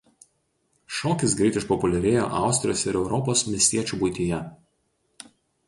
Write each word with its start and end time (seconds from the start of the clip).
Šokis 0.99 1.35
greit 1.41 1.59
išpopuliarėjo 1.61 2.25
Austrijos 2.39 2.83
ir 2.89 2.99
Europos 3.03 3.47
miestiečių 3.53 4.03
buityje. 4.03 4.43